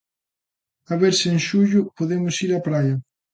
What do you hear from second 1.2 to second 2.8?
en xullo podemos ir á